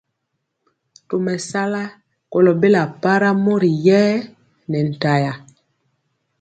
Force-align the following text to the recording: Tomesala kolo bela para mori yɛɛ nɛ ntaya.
Tomesala 1.09 1.81
kolo 2.31 2.51
bela 2.61 2.81
para 3.01 3.29
mori 3.43 3.71
yɛɛ 3.85 4.13
nɛ 4.69 4.79
ntaya. 4.89 5.33